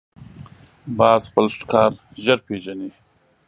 باز 0.97 1.21
خپل 1.29 1.45
ښکار 1.57 1.91
ژر 2.23 2.39
پېژني 2.47 2.89